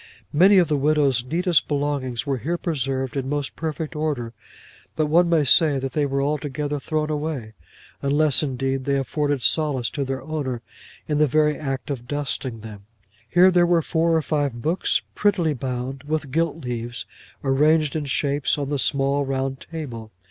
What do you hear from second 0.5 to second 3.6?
of the widow's neatest belongings were here preserved in most